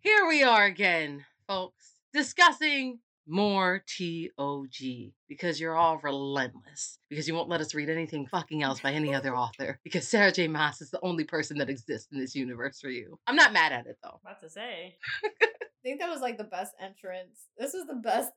[0.00, 6.98] Here we are again, folks, discussing more TOG because you're all relentless.
[7.10, 9.80] Because you won't let us read anything fucking else by any other author.
[9.82, 10.46] Because Sarah J.
[10.46, 13.18] Maas is the only person that exists in this universe for you.
[13.26, 14.20] I'm not mad at it though.
[14.24, 14.96] About to say.
[15.42, 15.46] I
[15.82, 17.46] think that was like the best entrance.
[17.56, 18.32] This was the best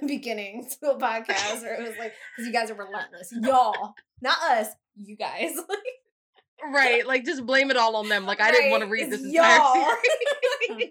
[0.06, 3.32] beginning to a podcast where it was like, because you guys are relentless.
[3.32, 5.52] Y'all, not us, you guys.
[6.68, 8.26] Right, like just blame it all on them.
[8.26, 9.60] Like I didn't want to read it's this entire
[10.68, 10.90] series.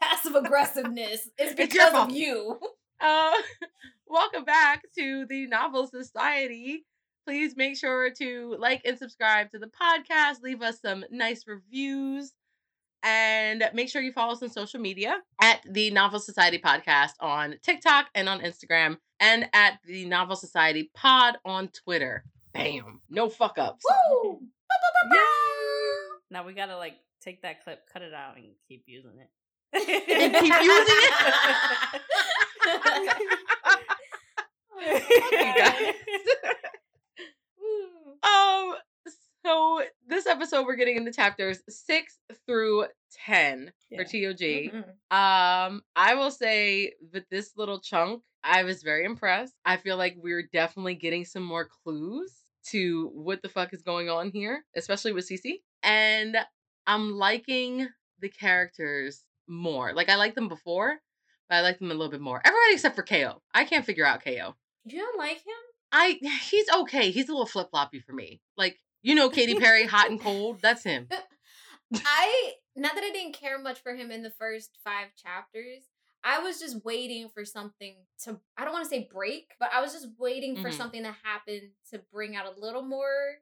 [0.00, 1.28] Passive aggressiveness.
[1.38, 2.58] It's It's because of you.
[3.00, 3.32] Uh,
[4.06, 6.84] welcome back to the Novel Society.
[7.26, 10.42] Please make sure to like and subscribe to the podcast.
[10.42, 12.32] Leave us some nice reviews.
[13.02, 17.54] And make sure you follow us on social media at the Novel Society Podcast on
[17.62, 22.24] TikTok and on Instagram, and at the Novel Society Pod on Twitter.
[22.52, 23.00] Bam.
[23.08, 23.82] No fuck ups.
[23.88, 24.40] Woo!
[26.30, 29.28] Now we gotta like take that clip, cut it out, and keep using it.
[29.72, 32.02] And keep using it.
[38.22, 38.74] Um,
[39.44, 42.86] so this episode we're getting into chapters six through
[43.26, 44.40] ten for TOG.
[44.40, 44.84] Mhm.
[45.10, 49.54] Um, I will say with this little chunk, I was very impressed.
[49.64, 52.39] I feel like we're definitely getting some more clues
[52.70, 55.60] to what the fuck is going on here, especially with Cece.
[55.82, 56.36] And
[56.86, 57.88] I'm liking
[58.20, 59.92] the characters more.
[59.92, 60.98] Like I liked them before,
[61.48, 62.40] but I like them a little bit more.
[62.44, 63.42] Everybody except for KO.
[63.54, 64.54] I can't figure out KO.
[64.84, 65.54] You don't like him?
[65.92, 66.18] I
[66.50, 67.10] he's okay.
[67.10, 68.40] He's a little flip floppy for me.
[68.56, 70.58] Like you know, Katy Perry, hot and cold.
[70.62, 71.08] That's him.
[71.94, 75.89] I not that I didn't care much for him in the first five chapters.
[76.24, 79.80] I was just waiting for something to I don't want to say break, but I
[79.80, 80.72] was just waiting for Mhm.
[80.72, 83.38] something to happen to bring out a little more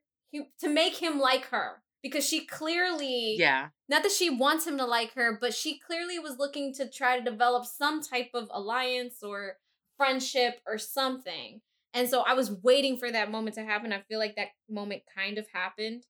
[0.61, 4.85] to make him like her because she clearly Yeah, not that she wants him to
[4.85, 9.23] like her, but she clearly was looking to try to develop some type of alliance
[9.23, 9.59] or
[9.97, 11.63] friendship or something.
[11.95, 13.92] And so I was waiting for that moment to happen.
[13.92, 16.05] I feel like that moment kind of happened,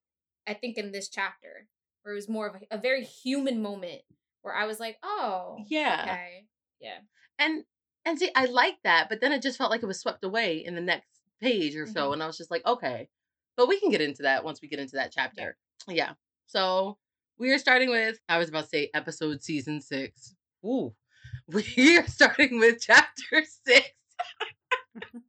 [0.47, 1.69] I think, in this chapter,
[2.03, 4.03] where it was more of a, a very human moment
[4.43, 6.03] where I was like, oh, yeah.
[6.03, 6.47] okay.
[6.81, 6.99] Yeah.
[7.39, 7.65] And
[8.05, 10.65] and see, I like that, but then it just felt like it was swept away
[10.65, 11.09] in the next
[11.43, 12.15] page or so, Mhm.
[12.15, 13.09] and I was just like, okay.
[13.57, 15.57] But we can get into that once we get into that chapter.
[15.89, 16.15] Yeah.
[16.47, 16.99] So
[17.39, 20.35] we are starting with I was about to say episode season six.
[20.65, 20.95] Ooh.
[21.49, 23.91] We are starting with chapter six.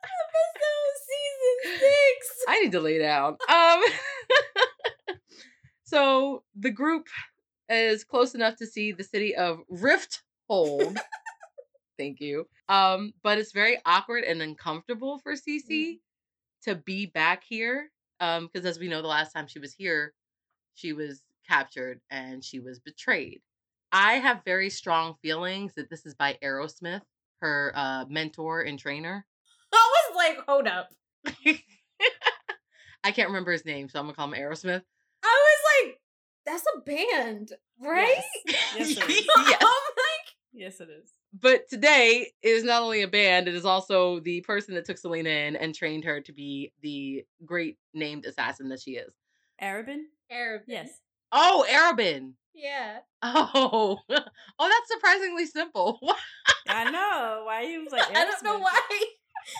[0.00, 2.44] Episode season six.
[2.48, 3.36] I need to lay down.
[3.48, 3.82] Um
[5.84, 7.06] so the group
[7.68, 9.60] is close enough to see the city of
[10.50, 10.98] Rifthold.
[11.98, 12.46] Thank you.
[12.68, 15.98] Um, but it's very awkward and uncomfortable for Cece
[16.62, 17.90] to be back here.
[18.20, 20.14] Um, because as we know, the last time she was here,
[20.74, 23.40] she was captured and she was betrayed.
[23.90, 27.02] I have very strong feelings that this is by Aerosmith,
[27.40, 29.24] her uh mentor and trainer.
[29.72, 30.90] I was like, hold up.
[33.04, 34.82] I can't remember his name, so I'm gonna call him Aerosmith.
[35.24, 36.00] I was like,
[36.44, 38.14] that's a band, right?
[38.46, 39.26] Yes, it is.
[39.48, 39.64] yes.
[40.58, 41.12] I'm like, yes, it is.
[41.40, 45.48] But today is not only a band, it is also the person that took Celaena
[45.48, 49.12] in and trained her to be the great named assassin that she is.
[49.62, 50.02] Arobynn?
[50.30, 50.62] Arab.
[50.66, 51.00] Yes.
[51.32, 52.32] Oh, Arobynn.
[52.54, 52.98] Yeah.
[53.22, 54.18] Oh, oh,
[54.58, 55.98] that's surprisingly simple.
[56.68, 57.42] I know.
[57.44, 58.80] Why you was like I don't know why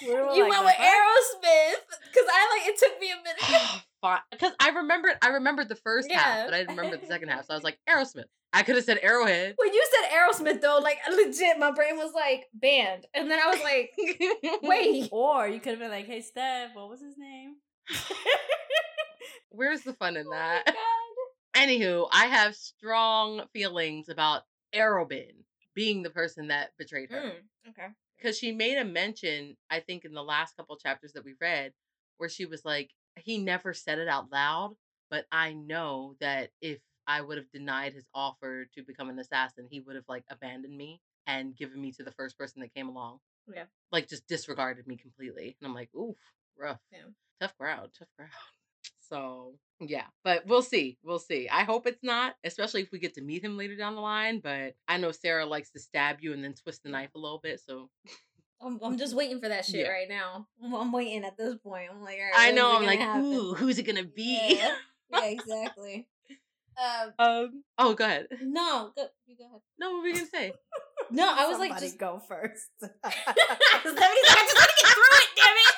[0.03, 0.87] We you like, went the with fuck?
[0.87, 3.83] Aerosmith because I like it took me a minute.
[4.31, 6.19] Because I remembered, I remembered the first Yeah.
[6.19, 7.47] half, but I didn't remember the second half.
[7.47, 8.25] So I was like, Aerosmith.
[8.53, 9.55] I could have said Arrowhead.
[9.59, 13.47] when you said Aerosmith though, like legit, my brain was like band, and then I
[13.51, 17.57] was like, wait, Or you could have been like, hey, Steph, what was his name?
[19.51, 20.75] Where's the fun in Oh that?
[21.57, 24.43] Anywho, I have strong feelings about
[24.75, 25.43] Arobynn
[25.75, 27.21] being the person that betrayed her.
[27.21, 27.87] Mm, okay.
[28.17, 31.73] because she made a mention, I think, in the last couple chapters that we read,
[32.19, 34.77] where she was like, he never said it out loud,
[35.11, 39.67] but I know that if I would have denied his offer to become an assassin,
[39.71, 42.89] he would have like abandoned me and given me to the first person that came
[42.89, 43.19] along.
[43.53, 43.65] Yeah.
[43.91, 45.57] Like just disregarded me completely.
[45.61, 46.17] And I'm like, oof,
[46.59, 46.81] rough.
[46.93, 46.99] Yeah.
[47.41, 48.31] Tough crowd, tough crowd.
[49.09, 50.99] So yeah, but we'll see.
[51.03, 51.49] We'll see.
[51.49, 54.41] I hope it's not, especially if we get to meet him later down the line.
[54.41, 57.41] But I know Sarah likes to stab you and then twist the knife a little
[57.43, 57.59] bit.
[57.67, 57.89] So
[58.61, 59.89] I'm, I'm just waiting for that shit Yeah.
[59.93, 60.47] right now.
[60.63, 61.89] I'm, I'm waiting at this point.
[61.91, 62.77] I'm like, all right, I know.
[62.77, 63.25] I'm like, happen?
[63.25, 64.57] ooh, who's it gonna be?
[64.57, 64.75] Yeah,
[65.13, 66.09] yeah exactly.
[66.77, 67.65] Um, um.
[67.77, 68.27] Oh, go ahead.
[68.43, 69.61] no, go, you go ahead.
[69.79, 70.53] No, what were you gonna say?
[71.11, 72.67] No, I was like, Somebody just go first.
[72.83, 75.75] Somebody's like, I just want to get through it, damn it.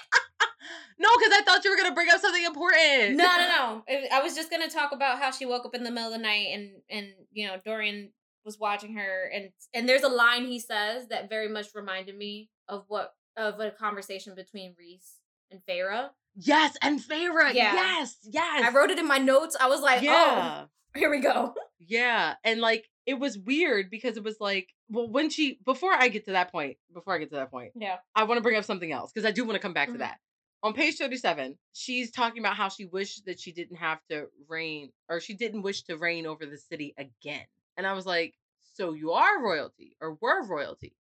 [0.98, 3.16] No, because I thought you were gonna bring up something important.
[3.16, 4.08] No, no, no.
[4.12, 6.22] I was just gonna talk about how she woke up in the middle of the
[6.22, 8.10] night and and you know Dorian
[8.44, 12.48] was watching her and and there's a line he says that very much reminded me
[12.68, 15.16] of what of a conversation between Rhys
[15.50, 16.08] and Feyre.
[16.36, 17.52] Yes, and Feyre.
[17.54, 17.74] Yeah.
[17.74, 18.64] Yes, yes.
[18.64, 19.56] I wrote it in my notes.
[19.60, 20.64] I was like, yeah.
[20.64, 21.54] oh, here we go.
[21.78, 26.08] Yeah, and like it was weird because it was like, well, when she before I
[26.08, 27.96] get to that point, before I get to that point, Yeah.
[28.14, 29.92] I want to bring up something else because I do want to come back Mhm.
[29.92, 30.18] to that.
[30.62, 34.90] On page 37, she's talking about how she wished that she didn't have to reign
[35.08, 37.46] or she didn't wish to reign over the city again.
[37.76, 38.34] And I was like,
[38.74, 40.96] so you are royalty or were royalty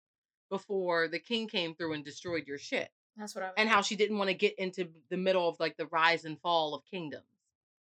[0.50, 2.88] before the king came through and destroyed your shit.
[3.17, 5.59] That's what I was And how she didn't want to get into the middle of
[5.61, 7.25] like the rise and fall of kingdoms.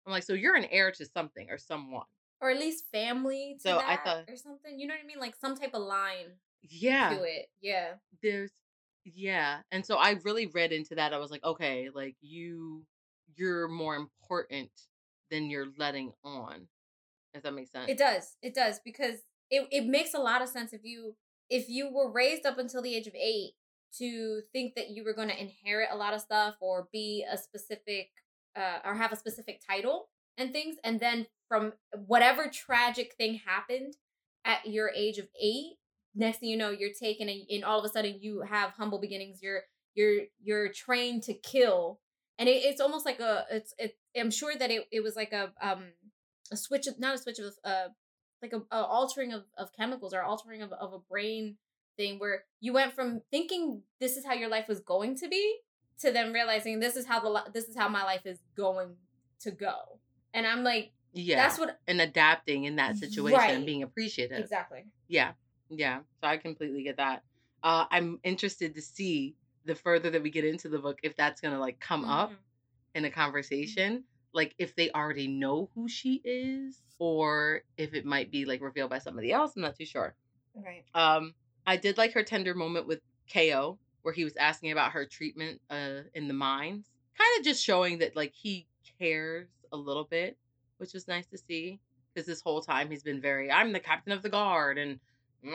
[0.05, 2.05] I'm like, so you're an heir to something or someone.
[2.41, 4.79] or at least family to So I thought- or something.
[4.79, 5.19] You know what I mean?
[5.19, 6.27] Like some type of line
[6.63, 7.09] Yeah.
[7.17, 7.49] to it.
[7.61, 7.93] Yeah.
[8.21, 8.51] there's
[9.09, 12.83] yeah and so i really read into that i was like okay like you
[13.37, 14.69] you're more important
[15.31, 16.67] than you're letting on
[17.37, 18.35] if that makes sense It does.
[18.41, 19.19] It does because
[19.49, 21.15] it, it makes a lot of sense if you
[21.49, 23.53] if you were raised up until the age of eight
[23.97, 27.37] to think that you were going to inherit a lot of stuff or be a
[27.37, 28.09] specific
[28.55, 31.73] uh, or have a specific title and things, and then from
[32.05, 33.95] whatever tragic thing happened
[34.45, 35.77] at your age of eight,
[36.15, 38.99] next thing you know, you're taken and, and all of a sudden you have humble
[38.99, 39.39] beginnings.
[39.41, 39.61] You're
[39.95, 41.99] you're you're trained to kill,
[42.37, 43.97] and it, it's almost like a it's it.
[44.15, 45.85] I'm sure that it, it was like a um
[46.51, 47.87] a switch of not a switch of uh
[48.41, 51.57] like a, a altering of, of chemicals or altering of, of a brain
[51.97, 55.57] thing where you went from thinking this is how your life was going to be
[55.99, 58.95] to then realizing this is how the li- this is how my life is going
[59.41, 59.99] to go.
[60.33, 64.39] And i'm like yeah that's what and adapting in that situation and being appreciative.
[64.39, 64.85] Exactly.
[65.07, 65.31] Yeah
[65.69, 67.23] yeah so i completely get that.
[67.63, 69.35] Uh i'm interested to see
[69.65, 72.35] the further that we get into the book if that's gonna like come up Mhm.
[72.95, 78.31] in a conversation like if they already know who she is or if it might
[78.31, 80.15] be like revealed by somebody else i'm not too sure
[80.55, 81.33] right Um,
[81.65, 83.01] I did like her tender moment with
[83.31, 86.85] Ko, where he was asking about her treatment uh in the mines,
[87.17, 88.67] kind of just showing that like he
[88.99, 90.37] cares a little bit,
[90.77, 91.79] which was nice to see.
[92.13, 94.99] Because this whole time he's been very, I'm the captain of the guard, and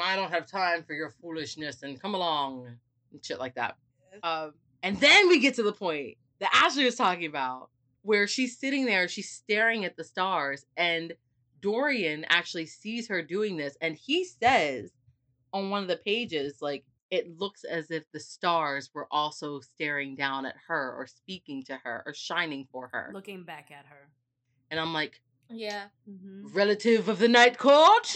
[0.01, 2.67] I don't have time for your foolishness, and come along,
[3.11, 3.77] and shit like that.
[4.23, 4.53] Um,
[4.85, 7.71] and then we get to the point that Ashley was talking about,
[8.03, 11.13] where she's sitting there, she's staring at the stars, and
[11.61, 14.91] Dorian actually sees her doing this, and he says
[15.53, 20.17] on one of the pages, like, it looks as if the stars were also staring
[20.17, 23.11] down at her or speaking to her or shining for her.
[23.13, 24.09] Looking back at her.
[24.71, 25.21] And I'm like,
[25.51, 26.47] yeah Mm-hmm.
[26.55, 28.07] relative of the night court?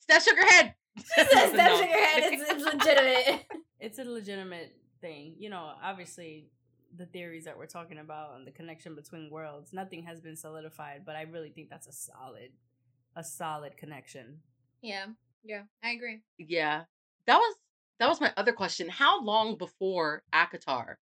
[0.00, 0.74] Steph shook her head.
[0.98, 1.76] Steph No.
[1.76, 2.22] shook her head.
[2.32, 3.44] It's, it's legitimate.
[3.80, 5.36] It's a legitimate thing.
[5.38, 6.48] You know, obviously
[6.96, 11.02] the theories that we're talking about and the connection between worlds, nothing has been solidified,
[11.04, 12.50] but I really think that's a solid
[13.16, 14.38] a solid connection.
[14.80, 15.06] Yeah,
[15.44, 16.20] yeah, I agree.
[16.38, 16.84] Yeah.
[17.26, 17.56] That was
[17.98, 18.88] that was my other question.
[18.88, 20.96] How long before ACOTAR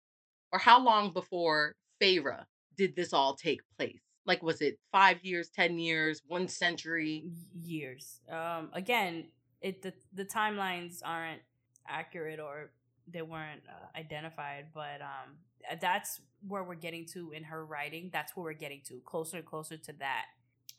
[0.51, 2.45] or how long before Feyre
[2.77, 4.01] did this all take place?
[4.25, 7.25] Like was it 5 years, 10 years, 1 century?
[7.53, 8.21] Years.
[8.29, 9.25] Um again,
[9.61, 11.41] it the the timelines aren't
[11.87, 12.71] accurate or
[13.07, 15.35] they weren't uh, identified, but um
[15.81, 18.09] that's where we're getting to in her writing.
[18.11, 20.25] That's where we're getting to, closer and closer to that.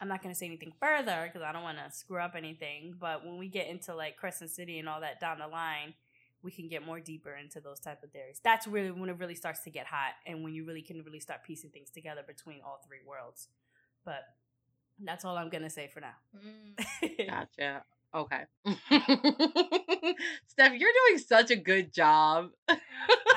[0.01, 2.97] I'm not gonna say anything further because I don't want to screw up anything.
[2.99, 5.95] But when we get into like Crescent City and all that down the line,
[6.43, 8.41] we can get more deeper into those type of theories.
[8.45, 11.21] That's really when it really starts to get hot, and when you really can really
[11.21, 13.49] start piecing things together between all three worlds.
[14.05, 14.25] But
[15.03, 16.15] that's all I'm gonna say for now.
[16.37, 17.27] Mm.
[17.29, 17.85] Gotcha.
[18.15, 18.43] Okay.
[20.47, 22.51] Steph, you're doing such a good job.
[22.69, 22.79] I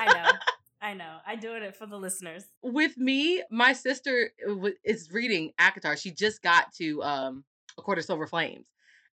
[0.06, 0.30] know,
[0.88, 1.18] I know.
[1.26, 2.44] I doing it for the listeners.
[2.62, 6.00] With me, my sister uh, is reading ACOTAR.
[6.00, 7.44] She just got to um
[7.76, 8.64] A Court of Silver Flames.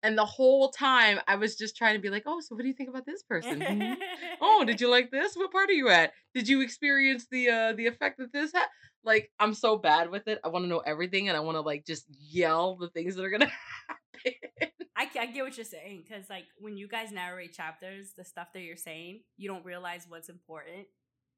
[0.05, 2.69] And the whole time I was just trying to be like, oh, so what do
[2.69, 3.97] you think about this person?
[4.41, 5.35] Oh, did you like this?
[5.35, 6.13] What part are you at?
[6.35, 8.67] Did you experience the uh the effect that this had?
[9.03, 10.39] Like, I'm so bad with it.
[10.45, 13.25] I want to know everything and I want to like just yell the things that
[13.25, 13.51] are gonna
[13.89, 14.71] happen.
[14.97, 18.53] I, I get what you're saying because like when you guys narrate chapters, the stuff
[18.55, 20.87] that you're saying, you don't realize what's important.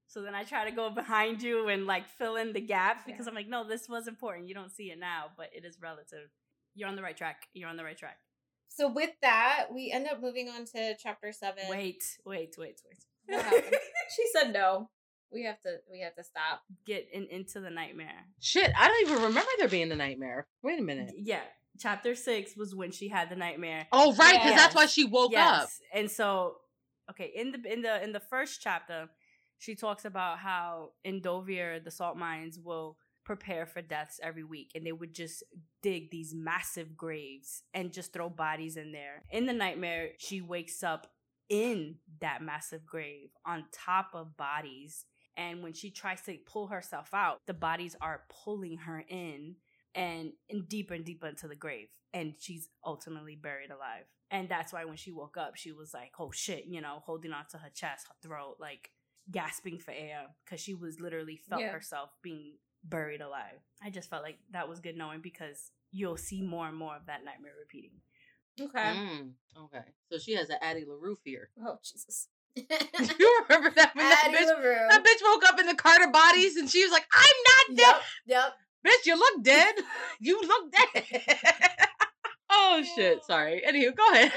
[0.09, 3.27] So then I try to go behind you and like fill in the gaps because
[3.27, 3.31] Yeah.
[3.31, 4.49] I'm like, no, this was important.
[4.49, 6.31] You don't see it now, but it is relative.
[6.75, 7.49] You're on the right track.
[7.55, 8.19] You're on the right track.
[8.69, 11.65] So with that, we end up moving on to chapter seven.
[11.71, 13.05] Wait, wait, wait, wait.
[13.29, 13.65] What
[14.17, 14.91] she said no.
[15.33, 15.79] We have to.
[15.91, 16.61] We have to stop.
[16.87, 18.27] Get in into the nightmare.
[18.41, 20.47] Shit, I don't even remember there being a nightmare.
[20.63, 21.13] Wait a minute.
[21.19, 21.41] Yeah,
[21.81, 23.89] chapter six was when she had the nightmare.
[23.91, 25.69] Oh, right, because that's why she woke up.
[25.93, 26.59] And so,
[27.11, 29.09] okay, in the in the in the first chapter,
[29.59, 34.71] she talks about how in Dovier the salt mines will prepare for deaths every week
[34.75, 35.43] and they would just
[35.83, 39.23] dig these massive graves and just throw bodies in there.
[39.31, 41.09] In the nightmare, she wakes up
[41.49, 45.05] in that massive grave on top of bodies.
[45.37, 49.57] And when she tries to pull herself out, the bodies are pulling her in
[49.95, 51.89] and, and deeper and deeper into the grave.
[52.15, 54.05] And she's ultimately buried alive.
[54.31, 57.33] And that's why when she woke up, she was like, oh shit, you know, holding
[57.33, 58.91] onto her chest, her throat, like
[59.31, 61.73] gasping for air because she was literally felt Yeah.
[61.73, 62.55] herself being
[62.85, 63.61] buried alive.
[63.83, 67.07] I just felt like that was good knowing because you'll see more and more of
[67.07, 68.01] that nightmare repeating.
[68.61, 68.79] Okay.
[68.79, 69.33] Mm,
[69.65, 69.85] okay.
[70.11, 71.51] So she has an Addie LaRue fear.
[71.65, 72.29] Oh Jesus.
[72.57, 72.65] you
[73.49, 74.87] remember that when that Addie bitch, LaRue.
[74.89, 77.87] that bitch woke up in the Carter bodies and she was like, I'm not dead.
[77.87, 78.03] Yep.
[78.27, 78.53] Yep.
[78.87, 79.75] Bitch, you look dead.
[80.21, 81.05] you look dead.
[82.51, 83.25] oh shit.
[83.27, 83.63] Sorry.
[83.67, 84.33] Anywho, go ahead.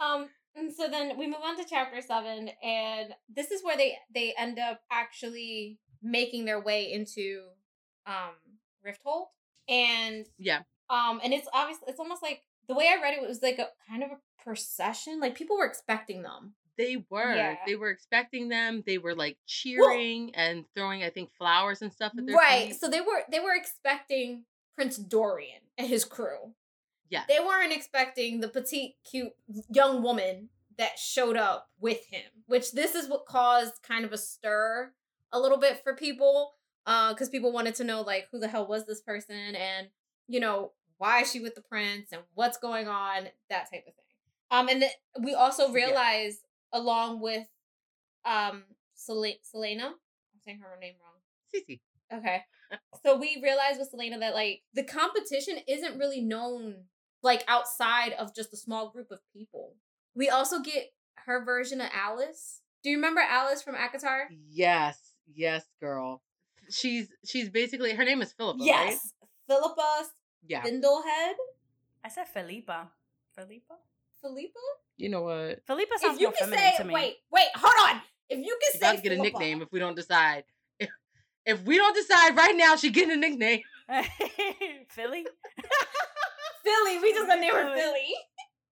[0.00, 0.28] Um,
[0.58, 4.34] and so then we move on to chapter seven, and this is where they they
[4.38, 7.44] end up actually making their way into
[8.06, 8.34] um
[8.86, 9.26] Rifthold,
[9.68, 10.60] and yeah.
[10.90, 13.68] um, and it's obviously it's almost like the way I read it was like a
[13.88, 16.54] kind of a procession, like people were expecting them.
[16.76, 17.34] They were.
[17.34, 17.56] Yeah.
[17.66, 18.84] They were expecting them.
[18.86, 22.80] They were like cheering and throwing, I think, flowers and stuff at their right feet.
[22.80, 24.44] so they were they were expecting
[24.76, 26.54] prince dorian and his crew
[27.10, 27.22] Yeah.
[27.28, 29.32] they weren't expecting the petite cute
[29.70, 34.18] young woman that showed up with him which this is what caused kind of a
[34.18, 34.92] stir
[35.32, 36.52] a little bit for people
[36.86, 39.88] uh because people wanted to know like who the hell was this person and
[40.28, 43.94] you know why is she with the prince and what's going on that type of
[43.94, 44.04] thing
[44.50, 45.74] um and th- we also Yeah.
[45.74, 46.40] realized
[46.72, 47.46] along with
[48.24, 51.14] um Sel- Celaena i'm saying her name wrong.
[52.10, 52.42] Okay.
[53.04, 56.84] So we realized with Celaena that like the competition isn't really known
[57.22, 59.74] like outside of just a small group of people.
[60.14, 60.90] We also get
[61.26, 62.60] her version of Alice.
[62.82, 64.24] Do you remember Alice from ACOTAR?
[64.48, 64.98] Yes.
[65.34, 66.22] Yes, girl.
[66.70, 68.66] She's she's basically her name is Philippa, right?
[68.66, 69.12] Yes.
[69.48, 70.04] Philippa
[70.46, 70.62] Yeah.
[70.62, 71.34] Spindlehead.
[72.04, 72.88] I said Felipa.
[73.38, 73.76] Felipa?
[74.20, 74.52] Philippa?
[74.96, 75.64] You know what?
[75.66, 76.94] Felipa sounds If you more can feminine say to me.
[76.94, 78.02] wait, wait, hold on.
[78.28, 80.44] If you You can got say to get a nickname if we don't decide.
[80.78, 80.88] If,
[81.46, 83.62] if we don't decide right now, she getting a nickname.
[84.90, 85.26] Philly?
[86.64, 87.80] Philly, we just gonna name her Philly.
[87.80, 88.14] Philly.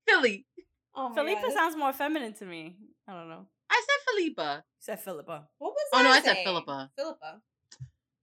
[0.09, 0.47] Philly.
[0.95, 1.52] Oh my Felipa God.
[1.52, 2.76] sounds more feminine to me.
[3.09, 3.47] I don't know.
[3.71, 4.64] I said Philippa.
[4.64, 5.49] You said Philippa.
[5.59, 6.47] What was Oh, no, I said saying?
[6.47, 6.90] Philippa.
[6.97, 7.40] Philippa.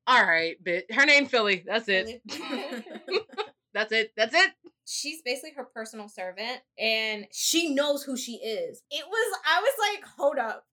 [0.07, 0.91] All right, bit.
[0.91, 1.63] Her name Philly.
[1.65, 2.21] That's it.
[3.73, 4.11] That's it.
[4.15, 4.51] That's it.
[4.85, 8.81] she's basically her personal servant and she knows who she is.
[8.91, 10.65] It was I was like, hold up.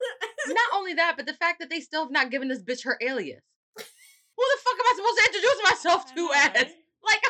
[0.48, 2.98] Not only that, but the fact that they still have not given this bitch her
[3.00, 3.40] alias.
[3.76, 6.72] Who the fuck am I supposed to introduce myself to as?
[7.04, 7.22] Like,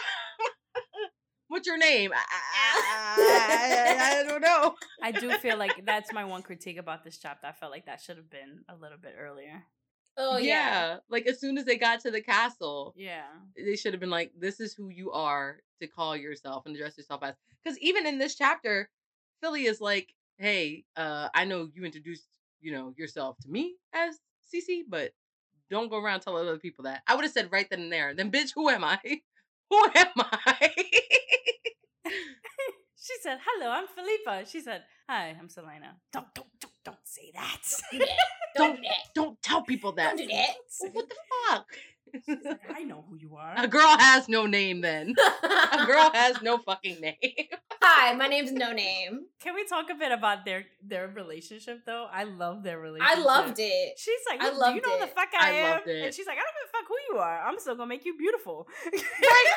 [1.52, 2.10] what's your name?
[2.12, 4.74] I, I, I- I don't know.
[5.02, 7.46] I do feel like that's my one critique about this chapter.
[7.46, 9.62] I felt like that should have been a little bit earlier.
[10.16, 10.98] Oh yeah.
[11.08, 13.24] Like as soon as they got to the castle, Yeah.
[13.56, 16.96] they should have been like, "This is who you are to call yourself and address
[16.98, 18.90] yourself as." Because even in this chapter,
[19.40, 22.26] Philly is like, "Hey, uh, I know you introduced,
[22.60, 24.18] you know, yourself to me as
[24.52, 25.12] Cece, but
[25.70, 28.14] don't go around telling other people that." I would have said right then and there.
[28.14, 28.98] Then, bitch, who am I?
[29.94, 30.70] who am I?
[33.04, 37.32] She said, "Hello, I'm Felipa." She said, "Hi, I'm Celaena." Don't don't don't don't say
[37.34, 37.58] that.
[37.90, 38.16] Don't do that.
[38.54, 38.78] Don't
[39.14, 40.16] don't tell people that.
[40.16, 40.54] Don't do that.
[40.80, 41.16] Well, what the
[41.50, 41.66] fuck?
[42.26, 43.54] She's like, I know who you are.
[43.56, 44.80] A girl has no name.
[44.80, 47.16] Then a girl has no fucking name.
[47.82, 49.26] Hi, my name's No Name.
[49.40, 52.06] Can we talk a bit about their their relationship though?
[52.12, 53.18] I love their relationship.
[53.18, 53.98] I loved it.
[53.98, 55.70] She's like, I "Look, do loved you know the fuck I, I am?
[55.76, 56.04] loved it.
[56.04, 57.42] And she's like, I don't give a fuck who you are.
[57.42, 58.68] I'm still gonna make you beautiful.
[58.92, 59.02] right?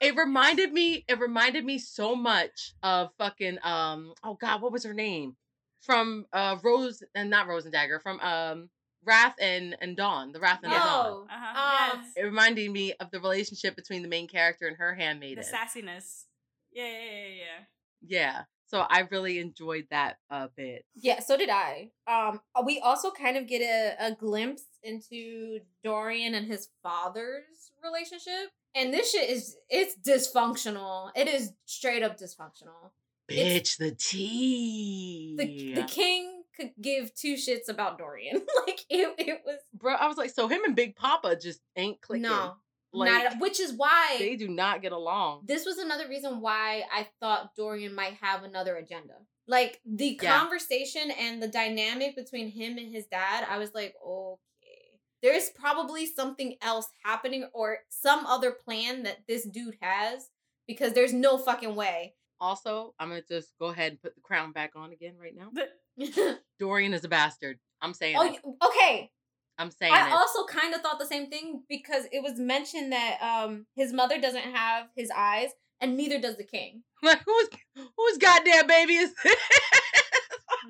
[0.00, 1.04] It reminded me.
[1.06, 4.12] It reminded me so much of fucking um.
[4.24, 5.36] Oh God, what was her name?
[5.82, 8.00] From uh Rose and not Rose and Dagger.
[8.00, 8.68] From um
[9.04, 10.32] Wrath and and Dawn.
[10.32, 11.06] The Wrath and the Dawn.
[11.06, 12.12] Oh, Uh-huh, um, yes.
[12.16, 15.42] It reminded me of the relationship between the main character and her handmaiden.
[15.44, 16.24] the sassiness.
[16.72, 17.64] Yeah, yeah, yeah, yeah.
[18.02, 18.42] yeah.
[18.68, 20.86] So I really enjoyed that a bit.
[20.94, 21.90] yeah, so did I.
[22.06, 27.42] Um, we also kind of get a, a glimpse into Dorian and his father's
[27.84, 31.10] relationship, and this shit is it's dysfunctional.
[31.14, 32.92] It is straight up dysfunctional.
[33.30, 35.34] Bitch, the tea.
[35.38, 38.36] The the king could give two shits about Dorian.
[38.66, 42.00] like it, it was Bro, I was like, so him and Big Papa just ain't
[42.00, 42.22] clicking.
[42.22, 42.54] no,
[42.92, 45.42] like not at, which is why they do not get along.
[45.46, 49.14] this was another reason why I thought Dorian might have another agenda.
[49.48, 50.38] Like the Yeah.
[50.38, 56.06] conversation and the dynamic between him and his dad, I was like, okay, there's probably
[56.06, 60.28] something else happening or some other plan that this dude has
[60.68, 62.14] because there's no fucking way.
[62.40, 65.48] Also, I'm gonna just go ahead and put the crown back on again right now.
[65.96, 67.58] The- oh, Dorian is a bastard.
[67.80, 68.40] I'm saying it.
[68.64, 69.10] okay.
[69.58, 70.12] I'm saying I it.
[70.12, 74.20] also kind of thought the same thing because it was mentioned that um his mother
[74.20, 76.82] doesn't have his eyes, and neither does the king.
[77.02, 77.48] like who's
[77.96, 79.36] whose goddamn baby is this?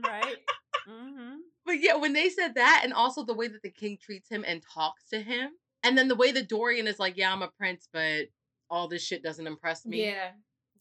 [0.07, 0.37] right?
[0.91, 1.37] Mm-hmm.
[1.65, 4.45] But yeah, when they said that, and also the way that the king treats him
[4.45, 5.51] and talks to him,
[5.85, 8.23] and then the way that Dorian is like, "Yeah, I'm a prince, but
[8.69, 10.31] all this shit doesn't impress me." Yeah,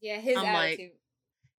[0.00, 0.90] yeah, his I'm like- attitude.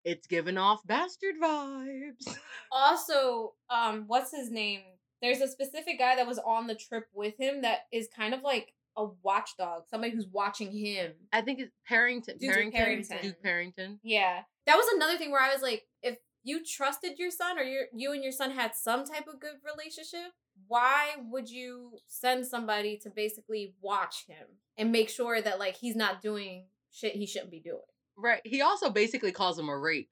[0.04, 2.36] It's giving off bastard vibes.
[2.72, 4.80] also, um, what's his name?
[5.20, 8.42] There's a specific guy that was on the trip with him that is kind of
[8.42, 11.12] like a watchdog, somebody who's watching him.
[11.32, 12.38] I think it's Perrington.
[12.38, 12.74] Duke Perrington.
[12.74, 13.22] Perrington.
[13.22, 13.98] Duke Perrington.
[14.02, 17.62] Yeah, that was another thing where I was like, if you trusted your son or
[17.62, 20.32] your you and your son had some type of good relationship,
[20.66, 25.96] why would you send somebody to basically watch him and make sure that like he's
[25.96, 27.80] not doing shit he shouldn't be doing?
[28.22, 28.40] Right.
[28.44, 30.10] He also basically calls him a rake.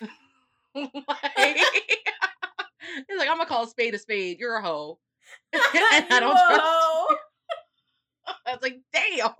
[0.74, 0.90] Like-
[3.08, 4.38] He's like, I'm gonna call a spade a spade.
[4.38, 4.98] You're a hoe.
[5.52, 7.20] and I don't trust.
[8.46, 9.30] I was like, damn.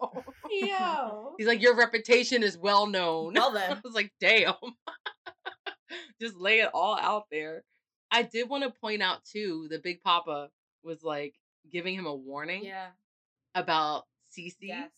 [0.51, 1.35] Yo.
[1.39, 3.35] He's like, your reputation is well known.
[3.35, 3.73] Well then.
[3.73, 4.55] I was like, damn.
[6.21, 7.65] Just lay it all out there.
[8.11, 10.49] I did want to point out too, the Big Papa
[10.83, 11.35] was like
[11.71, 12.89] giving him a warning Yeah.
[13.55, 14.05] about
[14.37, 14.55] Cece.
[14.61, 14.91] Yes.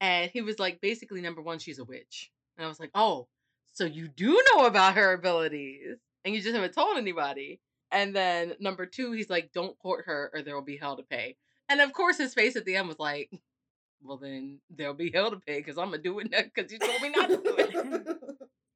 [0.00, 2.30] And he was like, basically, number one, she's a witch.
[2.56, 3.28] And I was like, oh,
[3.72, 7.60] so you do know about her abilities and you just haven't told anybody.
[7.90, 11.02] And then number two, he's like, don't court her or there will be hell to
[11.02, 11.36] pay.
[11.68, 13.30] And of course, his face at the end was like,
[14.02, 16.78] well, then there'll be hell to pay because I'm going to do it because you
[16.78, 18.16] told me not to do it.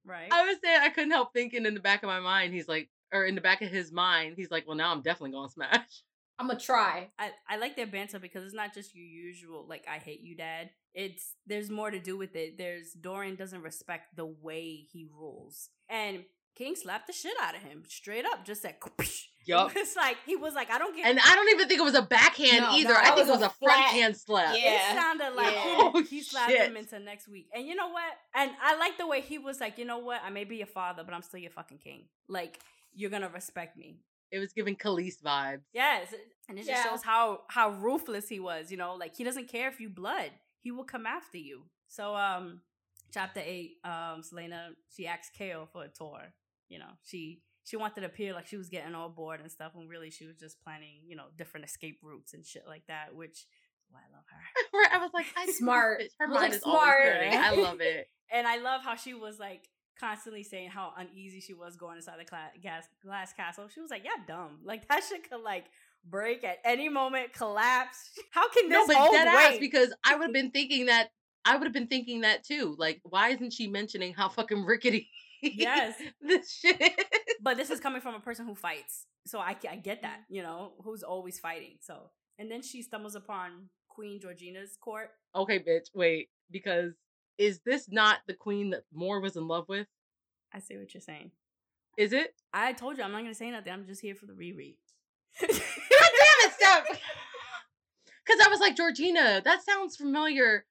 [0.05, 0.33] Right?
[0.33, 2.89] I was saying, I couldn't help thinking in the back of my mind, he's like,
[3.13, 5.53] or in the back of his mind, he's like, well, now I'm definitely going to
[5.53, 6.03] smash.
[6.39, 7.09] I'm gonna try.
[7.19, 10.37] I, I like their banter because it's not just your usual like I hate you
[10.37, 10.71] dad.
[10.95, 12.57] It's there's more to do with it.
[12.59, 15.71] There's Dorian doesn't respect the way he rules.
[15.89, 16.25] And
[16.57, 17.83] King slapped the shit out of him.
[17.89, 18.45] Straight up.
[18.45, 18.77] Just said
[19.47, 19.73] Yup.
[19.77, 21.95] It's like he was like, I don't get And I don't even think it was
[21.95, 22.89] a backhand No, either.
[22.91, 24.57] no, I that think it was was a a front flat- hand slap.
[24.59, 24.75] Yeah.
[24.93, 25.63] It sounded like Yeah.
[25.63, 26.61] he- Oh, he slapped shit.
[26.69, 27.49] him into next week.
[27.55, 28.13] And you know what?
[28.35, 30.21] And I like the way he was like, you know what?
[30.25, 32.05] I may be your father, but I'm still your fucking king.
[32.29, 32.59] Like,
[32.95, 34.01] you're gonna respect me.
[34.31, 35.63] It was giving Khalees vibes.
[35.73, 36.15] Yes.
[36.49, 36.91] And it just Yeah.
[36.91, 40.31] shows how how ruthless he was, you know, like he doesn't care if you blood.
[40.61, 41.65] He will come after you.
[41.89, 42.63] So um
[43.11, 46.35] chapter eight, um, Celaena, she asked Chaol for a tour.
[46.69, 49.73] You know, she she wanted to appear like she was getting all bored and stuff,
[49.75, 53.15] when really she was just planning, you know, different escape routes and shit like that,
[53.15, 53.47] which is
[53.91, 54.95] why I love her.
[54.95, 56.03] I was like, I Smart.
[56.19, 57.05] Her I was mind like, is always smart.
[57.05, 57.33] turning.
[57.35, 58.09] I love it.
[58.31, 59.67] And I love how she was like
[59.99, 63.69] constantly saying how uneasy she was going inside the cla- gas, glass castle.
[63.73, 64.59] She was like, "Yeah, dumb.
[64.65, 65.67] Like that shit could like
[66.05, 68.11] break at any moment, collapse.
[68.31, 71.11] How can No, this but hold dead ass because I would have been thinking that.
[71.45, 72.75] I would have been thinking that too.
[72.79, 75.09] Like, why isn't she mentioning how fucking rickety
[75.41, 76.91] yes, this shit is?
[77.41, 80.21] but this is coming from a person who fights, so I I get that.
[80.21, 80.37] Mm.
[80.37, 81.77] You know, who's always fighting.
[81.81, 85.11] So and then she stumbles upon Queen Georgina's court.
[85.35, 86.29] Okay, bitch, wait.
[86.51, 86.93] Because
[87.39, 89.87] is this not the queen that Moore was in love with?
[90.53, 91.31] I see what you're saying.
[91.97, 92.35] Is it?
[92.53, 93.73] I told you I'm not gonna say nothing.
[93.73, 94.77] I'm just here for the reread.
[95.41, 96.85] God damn it, stop.
[96.89, 100.65] Because I was like, Georgina, that sounds familiar.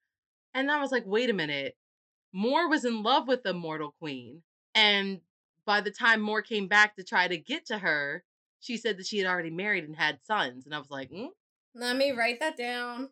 [0.53, 1.75] And I was like, wait a minute.
[2.33, 4.41] Moore was in love with the mortal queen.
[4.75, 5.21] And
[5.65, 8.23] by the time Moore came back to try to get to her,
[8.59, 10.65] she said that she had already married and had sons.
[10.65, 11.29] And I was like, mm?
[11.75, 13.09] Let me write that down.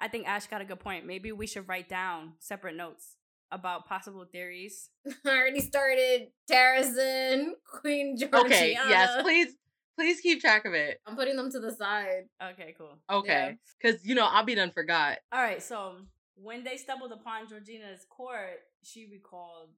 [0.00, 1.06] I think Ash got a good point.
[1.06, 3.16] Maybe we should write down separate notes
[3.50, 4.90] about possible theories.
[5.24, 8.44] I already started Terrasen, Queen Georgina.
[8.44, 9.54] okay, yes, please,
[9.98, 11.00] please keep track of it.
[11.06, 12.24] I'm putting them to the side.
[12.42, 12.98] Okay, cool.
[13.10, 13.56] Okay.
[13.80, 15.18] Because, you know, I'll be done forgot.
[15.32, 15.96] All right, so
[16.34, 19.70] when they stumbled upon Georgina's court, she recalled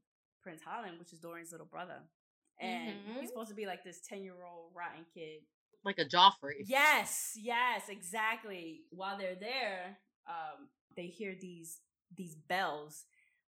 [0.43, 2.01] Prince Hollin, which is Dorian's little brother.
[2.61, 3.21] And Mhm.
[3.21, 5.43] he's supposed to be like this 10 year old rotten kid.
[5.85, 6.65] Like a Joffrey.
[6.65, 8.83] Yes, yes, exactly.
[8.91, 11.79] While they're there, um, they hear these
[12.17, 13.05] these bells,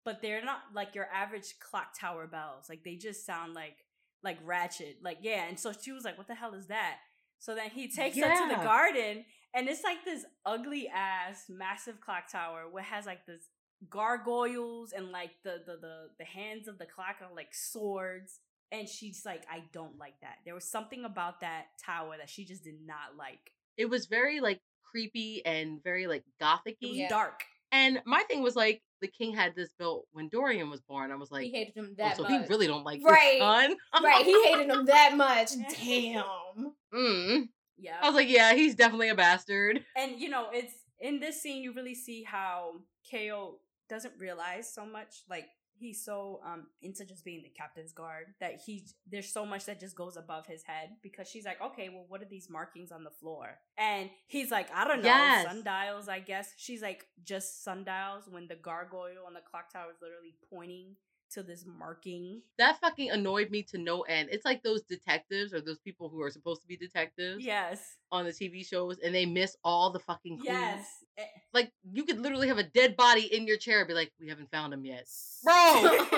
[0.05, 2.65] but they're not like your average clock tower bells.
[2.69, 3.85] Like they just sound like
[4.23, 4.97] like ratchet.
[5.01, 6.97] Like yeah, and so she was like, "What the hell is that?"
[7.39, 12.01] So then he takes her to the garden, and it's like this ugly ass massive
[12.01, 13.49] clock tower where it has like this
[13.89, 18.39] gargoyles and like the the the, the hands of the clock are like swords.
[18.69, 20.39] And she's like, I don't like that.
[20.43, 23.53] There was something about that tower that she just did not like.
[23.77, 24.59] It was very, like,
[24.91, 27.09] creepy and very, like, gothic Yeah.
[27.09, 27.43] dark.
[27.71, 31.11] And my thing was, like, the king had this built when Dorian was born.
[31.11, 32.31] I was like, he hated him oh, that so much.
[32.31, 33.33] he really don't like Right.
[33.33, 33.75] his son?
[34.03, 35.51] right, he hated him that much.
[35.79, 36.73] Damn.
[36.93, 37.49] Mm.
[37.77, 37.97] Yeah.
[38.01, 39.83] I was like, yeah, he's definitely a bastard.
[39.95, 42.71] and you know, it's in this scene you really see how
[43.11, 43.55] Chaol
[43.89, 45.21] doesn't realize so much.
[45.29, 45.45] Like
[45.79, 49.79] he's so um into just being the captain's guard that he there's so much that
[49.79, 53.03] just goes above his head because she's like, okay, well, what are these markings on
[53.03, 53.57] the floor?
[53.77, 55.45] And he's like, I don't know, Yes.
[55.45, 56.53] sundials, I guess.
[56.57, 60.95] She's like, just sundials when the gargoyle on the clock tower is literally pointing
[61.31, 62.41] to this marking.
[62.57, 64.29] That fucking annoyed me to no end.
[64.31, 67.79] It's like those detectives or those people who are supposed to be detectives Yes,
[68.11, 70.47] on the TV shows and they miss all the fucking clues.
[70.49, 70.87] yes.
[71.17, 74.11] Eh, Like you could literally have a dead body in your chair and be like,
[74.19, 75.07] we haven't found him yet.
[75.43, 75.81] Bro!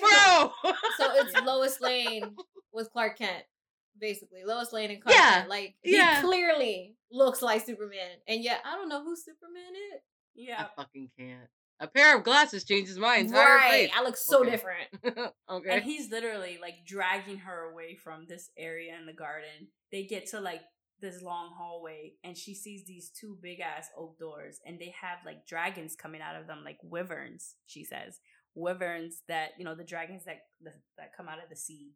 [0.00, 0.52] Bro!
[0.96, 2.34] so it's Lois Lane
[2.72, 3.44] with Clark Kent,
[4.00, 4.44] basically.
[4.44, 5.48] Lois Lane and Clark Yeah, Kent.
[5.48, 6.20] Like he yeah.
[6.22, 10.00] clearly looks like Superman, and yet I don't know who Superman is.
[10.34, 10.64] yeah.
[10.64, 11.48] I fucking can't.
[11.80, 14.50] A pair of glasses changes my entire right, I look so Okay.
[14.50, 14.88] different.
[15.50, 15.70] okay.
[15.70, 19.68] And he's literally like dragging her away from this area in the garden.
[19.92, 20.62] They get to like
[21.00, 25.18] this long hallway and she sees these two big ass oak doors and they have
[25.24, 28.18] like dragons coming out of them like wyverns, she says.
[28.56, 31.92] Wyverns that, you know, the dragons that that, that come out of the sea.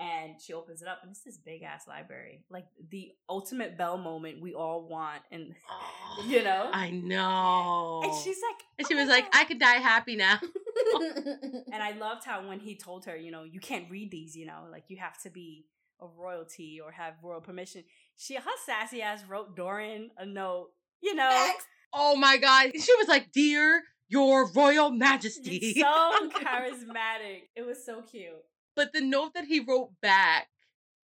[0.00, 2.42] And she opens it up and it's this big ass library.
[2.48, 6.70] Like the ultimate bell moment we all want and Oh, you know?
[6.72, 8.00] I know.
[8.02, 10.38] and she's like And "Oh she my was like, God." I could die happy now.
[11.72, 14.46] And I loved how when he told her, you know, you can't read these, you
[14.46, 15.66] know, like you have to be
[16.00, 17.84] a royalty or have royal permission.
[18.16, 20.68] She, her sassy ass wrote Dorian a note,
[21.02, 21.66] you know, Facts.
[21.92, 22.70] Oh my god.
[22.74, 25.74] She was like, Dear Your Royal Majesty.
[25.74, 27.48] so charismatic.
[27.54, 28.32] It was so cute.
[28.80, 30.48] But the note that he wrote back,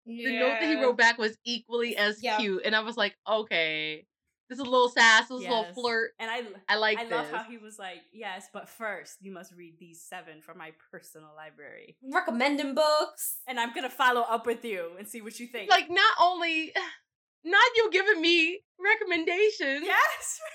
[0.06, 2.38] the note that he wrote back was equally as Yeah.
[2.38, 2.62] cute.
[2.64, 4.06] And I was like, okay.
[4.48, 6.12] This is a little sass, this is a little flirt.
[6.20, 7.12] And I, I like I this.
[7.12, 10.70] love how he was like, yes, but first you must read these seven from my
[10.90, 11.96] personal library.
[12.02, 13.38] recommending books.
[13.46, 15.68] And I'm going to follow up with you and see what you think.
[15.68, 16.72] like not only
[17.44, 19.84] not you giving me recommendations.
[19.84, 20.40] yes.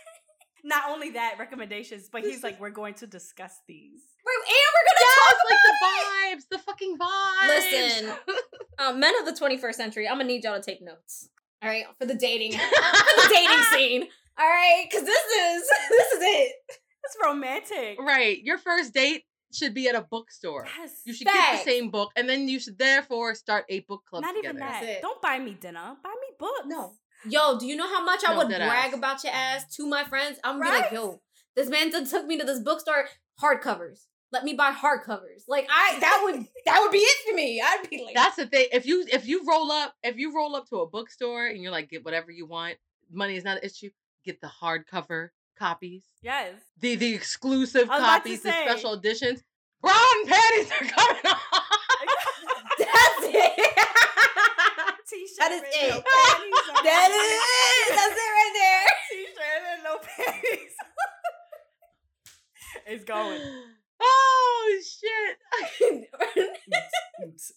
[0.63, 4.01] Not only that, recommendations, but he's like, we're going to discuss these.
[4.25, 7.47] Right, and we're gonna Yes, talk like about the vibes, the fucking vibes.
[7.47, 8.13] Listen.
[8.77, 10.07] um, men of the 21st century.
[10.07, 11.29] I'm gonna need y'all to take notes.
[11.63, 14.07] All right, for the dating, for the dating scene.
[14.39, 16.53] All right, because this is this is it.
[17.03, 17.99] It's romantic.
[17.99, 18.41] right.
[18.43, 20.65] Your first date should be at a bookstore.
[20.79, 21.01] Yes.
[21.05, 24.21] You should get the same book, and then you should therefore start a book club
[24.21, 24.49] Not together.
[24.57, 24.81] even that.
[24.81, 25.01] That's it.
[25.01, 25.95] Don't buy me dinner.
[26.03, 26.61] Buy me books.
[26.67, 26.93] No.
[27.29, 28.93] Yo, do you know how much I would brag ass.
[28.93, 30.39] about your ass to my friends?
[30.43, 31.21] I'm gonna be like, yo,
[31.55, 33.05] this man done took me to this bookstore,
[33.41, 34.05] hardcovers.
[34.31, 35.43] Let me buy hardcovers.
[35.47, 37.61] Like I, that would that would be it for me.
[37.63, 38.67] I'd be like, That's the thing.
[38.71, 41.71] If you if you roll up if you roll up to a bookstore and you're
[41.71, 42.77] like get whatever you want,
[43.11, 43.89] money is not an issue.
[44.23, 45.29] Get the hardcover
[45.59, 46.53] copies, Yes.
[46.79, 48.65] the the exclusive I was copies, the say.
[48.65, 49.43] special editions.
[49.81, 51.37] Bra and panties are coming on.
[52.77, 53.75] that's it.
[55.11, 55.37] T-shirt.
[55.39, 55.89] That is it.
[55.91, 55.99] No
[56.83, 57.95] that is it.
[57.95, 58.87] That's it right there.
[59.11, 60.75] T-shirt and no panties.
[62.87, 63.41] it's going.
[64.01, 65.37] oh shit!
[65.53, 65.65] Oh
[67.37, 67.51] striptease.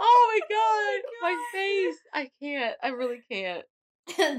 [0.00, 1.96] oh my god, my face!
[2.12, 2.76] I can't.
[2.82, 3.64] I really can't.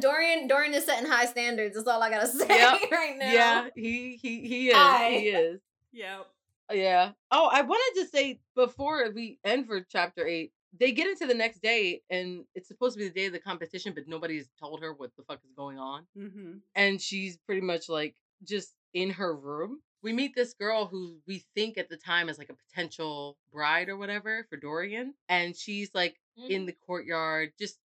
[0.01, 1.75] Dorian Dorian is setting high standards.
[1.75, 2.91] That's all I gotta say Yep.
[2.91, 3.31] right now.
[3.31, 4.75] Yeah, he he he is.
[4.77, 5.59] I- He is.
[5.91, 6.27] Yep.
[6.71, 7.11] Yeah.
[7.31, 11.33] Oh, I wanted to say before we end for chapter eight, they get into the
[11.33, 14.81] next day, and it's supposed to be the day of the competition, but nobody's told
[14.81, 16.53] her what the fuck is going on, Mm-hmm.
[16.75, 19.81] and she's pretty much like just in her room.
[20.03, 23.89] We meet this girl who we think at the time is like a potential bride
[23.89, 26.17] or whatever for Dorian, and she's like
[26.49, 27.79] in the courtyard, just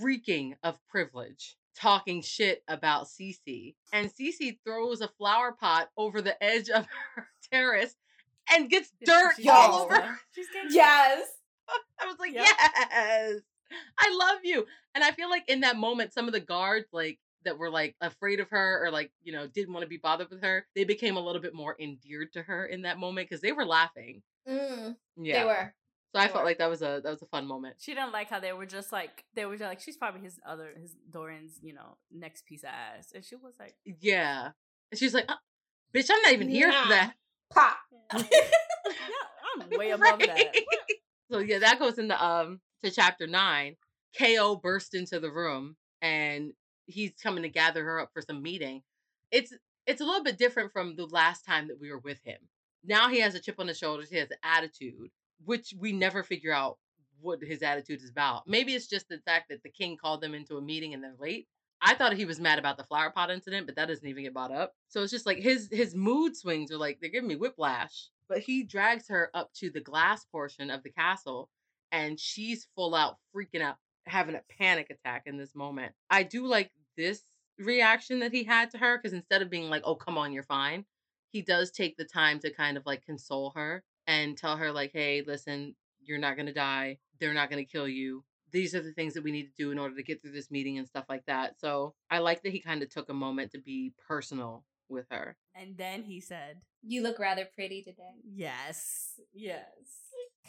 [0.00, 3.74] reeking of privilege, talking shit about Cece.
[3.92, 7.94] And Cece throws a flower pot over the edge of her terrace
[8.52, 9.94] and gets dirt She's all over.
[9.94, 10.18] her.
[10.34, 11.26] She's Yes.
[12.00, 12.46] I was like, Yep.
[12.46, 13.40] yes,
[13.98, 14.66] I love you.
[14.94, 17.94] And I feel like in that moment, some of the guards, like, that were like
[18.00, 20.84] afraid of her or like you know didn't want to be bothered with her they
[20.84, 24.22] became a little bit more endeared to her in that moment because they were laughing
[24.48, 25.74] Mm, yeah They were.
[26.14, 28.12] so i They felt like that was a that was a fun moment She didn't
[28.12, 30.96] like how they were just like they were just like she's probably his other his
[31.10, 34.52] Dorian's you know next piece of ass, and she was like, yeah
[34.90, 35.34] and she's like uh,
[35.94, 37.14] bitch i'm not even here for that
[37.54, 37.76] Pop.
[38.14, 38.22] yeah,
[39.62, 40.28] I'm way above that.
[40.28, 40.56] Right.
[41.30, 43.76] so yeah, that goes into um to chapter nine.
[44.18, 46.52] KO burst into the room and
[46.86, 48.82] he's coming to gather her up for some meeting.
[49.30, 49.52] It's
[49.86, 52.38] it's a little bit different from the last time that we were with him.
[52.84, 55.10] Now he has a chip on his shoulders, he has an attitude,
[55.44, 56.78] which we never figure out
[57.20, 58.46] what his attitude is about.
[58.46, 61.14] Maybe it's just the fact that the king called them into a meeting and they're
[61.18, 61.48] late.
[61.84, 64.32] I thought he was mad about the flower pot incident, but that doesn't even get
[64.32, 64.74] brought up.
[64.88, 68.08] So it's just like his his mood swings are like they're giving me whiplash.
[68.26, 71.50] But he drags her up to the glass portion of the castle,
[71.92, 75.92] and she's full out freaking out, having a panic attack in this moment.
[76.08, 77.22] I do like this
[77.58, 80.42] reaction that he had to her because instead of being like, "Oh, come on, you're
[80.42, 80.86] fine,"
[81.32, 84.92] he does take the time to kind of like console her and tell her like,
[84.92, 86.98] "Hey, listen, you're not gonna die.
[87.20, 88.24] They're not gonna kill you.
[88.54, 90.50] These are the things that we need to do in order to get through this
[90.50, 93.50] meeting and stuff like that." So I like that he kind of took a moment
[93.52, 95.36] to be personal with her.
[95.54, 98.14] And then he said, You look rather pretty today.
[98.22, 99.64] Yes, yes.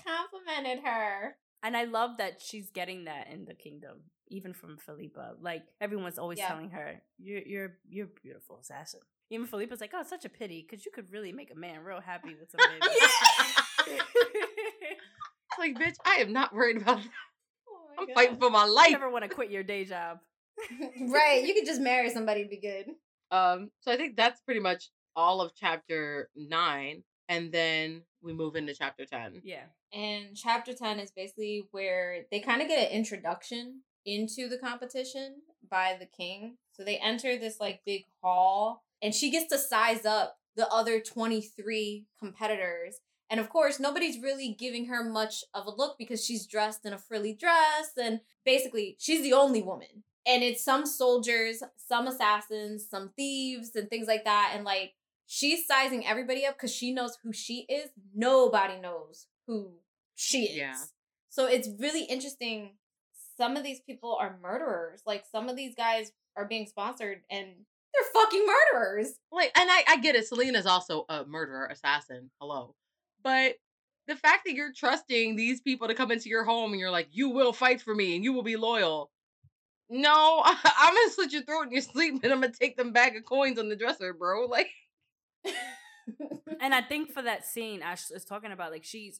[0.05, 1.37] Complimented her.
[1.63, 5.35] And I love that she's getting that in the kingdom, even from Philippa.
[5.39, 6.47] Like everyone's always Yeah.
[6.49, 8.99] telling her, "You're you're you're a beautiful assassin."
[9.31, 11.79] Even Philippa's like, "Oh, it's such a pity because you could really make a man
[11.83, 12.85] real happy with some baby."
[15.57, 17.09] like, bitch, I am not worried about that.
[17.95, 18.13] My I'm God.
[18.15, 18.67] fighting for my life.
[18.67, 18.91] you life.
[18.91, 20.19] never want to quit your day job.
[21.09, 21.43] right.
[21.45, 22.85] You could just marry somebody to be good.
[23.31, 28.55] Um, so I think that's pretty much all of chapter nine, and then we move
[28.55, 29.41] into chapter ten.
[29.43, 29.63] Yeah.
[29.93, 35.35] And chapter 10 is basically where they kind of get an introduction into the competition
[35.71, 36.57] by the king.
[36.73, 40.99] So they enter this like big hall and she gets to size up the other
[40.99, 42.99] 23 competitors.
[43.29, 46.93] And of course, nobody's really giving her much of a look because she's dressed in
[46.93, 50.03] a frilly dress and basically she's the only woman.
[50.27, 54.93] And it's some soldiers, some assassins, some thieves and things like that and like
[55.25, 57.89] she's sizing everybody up cuz she knows who she is.
[58.13, 59.79] Nobody knows who
[60.13, 60.57] she is.
[60.57, 60.77] Yeah.
[61.29, 62.77] So it's really interesting.
[63.37, 65.01] Some of these people are murderers.
[65.05, 69.19] Like some of these guys are being sponsored and they're fucking murderers.
[69.31, 70.27] Like, and I, I get it.
[70.27, 72.29] Celaena's also a murderer, assassin.
[72.39, 72.75] Hello,
[73.25, 73.55] but
[74.07, 77.07] the fact that you're trusting these people to come into your home and you're like,
[77.11, 79.09] you will fight for me and you will be loyal.
[79.89, 83.15] No, I'm gonna slit your throat in your sleep and I'm gonna take them bag
[83.15, 84.45] of coins on the dresser, bro.
[84.47, 84.69] Like,
[86.61, 89.19] And I think for that scene, Ash is talking about like she's.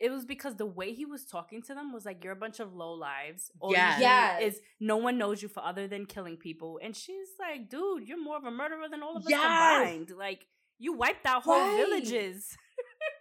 [0.00, 2.58] It was because the way he was talking to them was like you're a bunch
[2.60, 3.50] of low lives.
[3.60, 4.00] All Yes.
[4.00, 4.42] Yes.
[4.42, 8.22] is no one knows you for other than killing people, and she's like, dude, you're
[8.22, 9.42] more of a murderer than all of us Yes.
[9.46, 10.10] combined.
[10.18, 10.46] Like
[10.78, 11.76] you wiped out whole Right.
[11.76, 12.56] villages.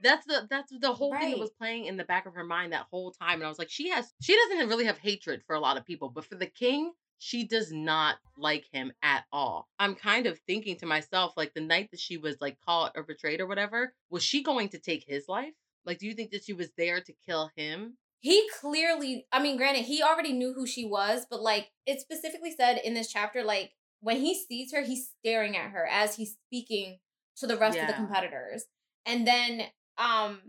[0.03, 2.73] That's the that's the whole thing that was playing in the back of her mind
[2.73, 5.55] that whole time and i was like she has she doesn't really have hatred for
[5.55, 6.91] a lot of people but for the king
[7.23, 9.69] she does not like him at all.
[9.79, 13.03] I'm kind of thinking to myself like the night that she was like caught or
[13.03, 15.53] betrayed or whatever was she going to take his life?
[15.85, 17.97] Like do you think that she was there to kill him?
[18.19, 22.53] He clearly, I mean, granted, he already knew who she was, but like it specifically
[22.55, 26.35] said in this chapter, like when he sees her, he's staring at her as he's
[26.45, 26.99] speaking
[27.37, 28.65] to the rest of the competitors.
[29.05, 29.63] And then
[29.97, 30.39] um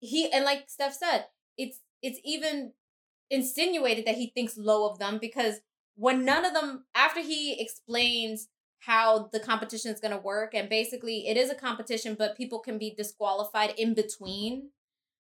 [0.00, 1.26] he and like Steph said,
[1.58, 2.72] it's it's even
[3.30, 5.60] insinuated that he thinks low of them because
[5.96, 8.48] when none of them after he explains
[8.80, 12.58] how the competition is going to work and basically it is a competition but people
[12.58, 14.70] can be disqualified in between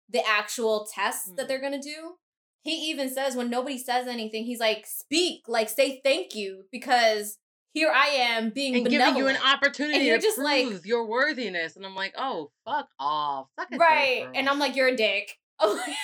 [0.09, 1.47] the actual tests that Mhm.
[1.47, 2.17] they're going to do
[2.61, 7.37] he even says when nobody says anything he's like speak like say thank you because
[7.75, 10.85] here i am being and giving you an benevolent." opportunity you're to just like- prove
[10.87, 14.31] your worthiness and i'm like oh fuck off Suck a dick, right girl.
[14.33, 15.95] and i'm like you're a dick I'm like,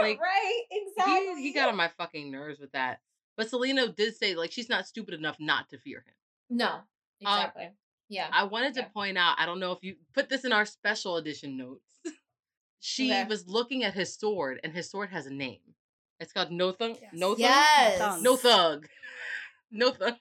[0.00, 3.00] Like, right exactly he, he got on my fucking nerves with that
[3.36, 6.14] but Celaena did say like she's not stupid enough not to fear him
[6.58, 6.80] no um,
[7.20, 7.70] exactly
[8.08, 10.66] yeah I wanted to point out, I don't know if you put this in our
[10.66, 11.88] special edition notes.
[12.80, 13.24] she Okay.
[13.24, 15.60] was looking at his sword, and his sword has a name.
[16.20, 16.96] It's called No Thug.
[17.00, 17.10] Yes.
[17.14, 17.38] No Thug.
[17.40, 18.86] yes No Thug.
[19.70, 20.14] No Thug.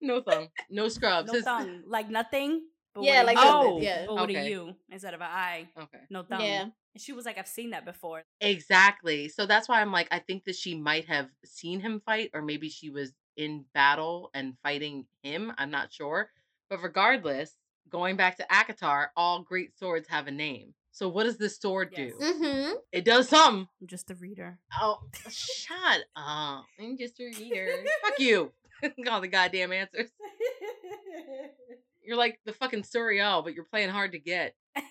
[0.00, 0.48] no Thug.
[0.70, 1.28] No Scrubs.
[1.28, 2.62] No His- tongue, like nothing.
[2.94, 3.42] But yeah like U.
[3.44, 4.46] Oh, yeah but with okay.
[4.46, 5.68] a U instead of an I.
[5.78, 5.98] Okay.
[6.08, 6.40] No thumb.
[6.40, 8.22] yeah And she was like, I've seen that before.
[8.40, 9.28] Exactly.
[9.28, 12.40] So that's why I'm like, I think that she might have seen him fight, or
[12.40, 15.52] maybe she was in battle and fighting him.
[15.58, 16.30] I'm not sure.
[16.70, 17.54] But regardless,
[17.90, 20.72] going back to ACOTAR, all great swords have a name.
[20.90, 22.12] So what does this sword Yes.
[22.18, 22.24] do?
[22.24, 23.68] mm-hmm It does something.
[23.82, 24.58] I'm just a reader.
[24.80, 26.64] Oh, shut up.
[26.80, 27.68] I'm just a reader.
[28.02, 28.52] Fuck you.
[29.10, 30.10] All the goddamn answers.
[32.04, 34.54] You're like the fucking Suriel, but you're playing hard to get.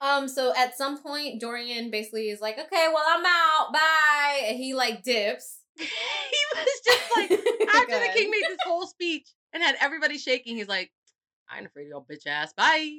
[0.00, 3.72] Um, so at some point, Dorian basically is like, okay, well, I'm out.
[3.72, 4.42] Bye.
[4.48, 5.60] And he like dips.
[5.78, 5.86] he
[6.54, 10.68] was just like, after the king made this whole speech and had everybody shaking, he's
[10.68, 10.92] like,
[11.50, 12.52] I ain't afraid of your bitch ass.
[12.52, 12.98] Bye.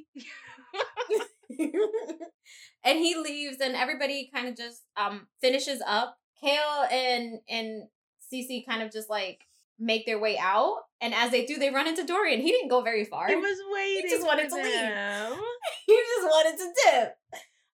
[2.84, 6.18] and he leaves, and everybody kind of just um finishes up.
[6.44, 7.84] Chaol and and
[8.34, 9.46] Cece kind of just like
[9.80, 12.42] make their way out, and as they do, they run into Dorian.
[12.42, 13.28] He didn't go very far.
[13.28, 14.10] He was waiting.
[14.10, 14.74] just wanted for to leave.
[15.88, 17.16] he just wanted to dip.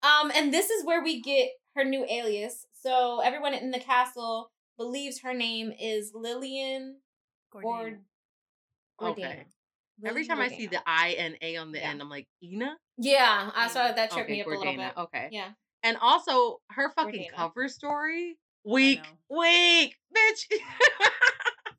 [0.02, 2.66] Um, and this is where we get her new alias.
[2.72, 6.98] So everyone in the castle believes her name is Lillian
[7.54, 7.96] Gordaina.
[9.00, 9.11] Gordaina.
[9.11, 9.44] Okay.
[10.04, 11.90] Every Lillian time I see the I and A on the Yeah.
[11.90, 12.76] end, I'm like, Ina?
[12.98, 14.92] Yeah, I saw that tripped Okay, me up a little bit.
[14.96, 15.28] Okay.
[15.32, 15.48] Yeah.
[15.82, 17.37] And also her fucking Gordaina.
[17.37, 18.38] cover story.
[18.64, 19.38] Weak, know.
[19.38, 20.59] weak, bitch.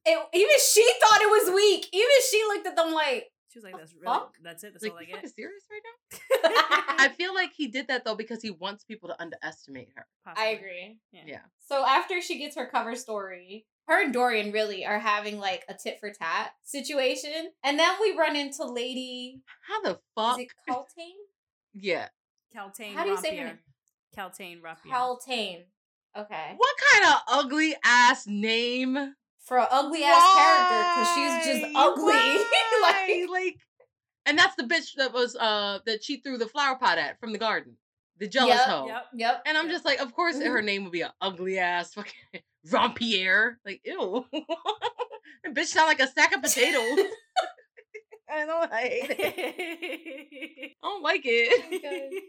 [0.07, 1.87] it, even she thought it was weak.
[1.93, 4.33] Even she looked at them like, She was like, "That's really fuck?
[4.43, 4.73] that's it.
[4.73, 6.95] That's Like, all I you get." fucking serious right now?
[7.05, 10.05] I feel like he did that though because he wants people to underestimate her.
[10.25, 10.97] I agree.
[11.11, 11.21] Yeah.
[11.25, 11.41] Yeah.
[11.67, 15.73] So after she gets her cover story, her and Dorian really are having like a
[15.73, 17.51] tit for tat situation.
[17.63, 20.39] And then we run into Lady How the fuck?
[20.39, 21.13] is it Kaltain?
[21.73, 22.07] Yeah.
[22.55, 22.93] Kaltain.
[22.93, 23.59] How do you say her name?
[24.17, 24.91] Kaltain Rapier.
[24.91, 25.63] Kaltain.
[26.17, 26.53] Okay.
[26.57, 29.13] What kind of ugly ass name?
[29.47, 32.37] For an ugly ass character, because she's just ugly.
[32.81, 33.57] Like like,
[34.25, 37.31] and that's the bitch that was uh that she threw the flower pot at from
[37.33, 37.75] the garden,
[38.19, 38.85] the jealous Yep, hoe.
[38.87, 39.05] Yep.
[39.15, 39.41] Yep.
[39.45, 39.73] And I'm Yep.
[39.73, 42.13] just like, of course her name would be an ugly ass fucking
[42.69, 43.55] Rompier.
[43.65, 44.25] Like, ew.
[44.33, 46.99] that bitch sound like a sack of potatoes.
[48.29, 50.71] I know I hate it.
[50.83, 52.23] I don't like it.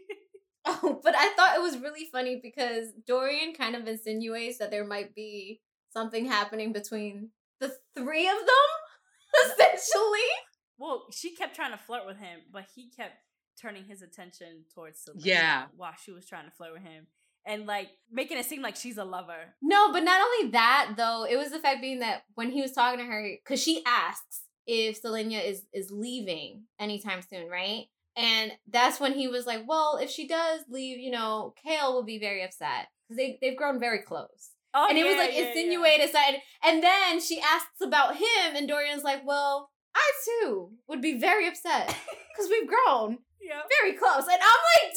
[0.65, 4.85] Oh, but I thought it was really funny because Dorian kind of insinuates that there
[4.85, 10.29] might be something happening between the three of them, essentially.
[10.77, 13.13] well, she kept trying to flirt with him, but he kept
[13.61, 15.65] turning his attention towards Celaena Yeah.
[15.75, 17.07] while she was trying to flirt with him.
[17.45, 19.55] And like making it seem like she's a lover.
[19.61, 22.73] No, but not only that though, it was the fact being that when he was
[22.73, 27.85] talking to her, because she asks if Celaena is is leaving anytime soon, right?
[28.15, 32.03] And that's when he was like, "Well, if she does leave, you know, Chaol will
[32.03, 35.41] be very upset because they they've grown very close." Oh, and it was like yeah,
[35.41, 35.47] yeah.
[35.49, 36.35] insinuated side.
[36.63, 41.47] And then she asks about him, and Dorian's like, "Well, I too would be very
[41.47, 41.87] upset
[42.35, 43.65] because we've grown Yep.
[43.81, 44.93] very close." And I'm like,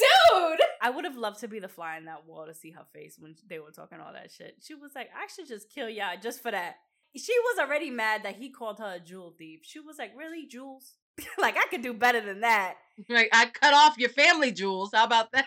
[0.59, 2.85] "Dude." I would have loved to be the fly in that wall to see her
[2.93, 4.57] face when they were talking all that shit.
[4.61, 6.75] She was like, I should just kill ya just for that.
[7.17, 9.61] She was already mad that he called her a jewel thief.
[9.63, 10.95] She was like, Really, Jules?
[11.39, 12.75] like, I could do better than that.
[13.09, 14.91] like, I cut off your family jewels.
[14.95, 15.47] How about that?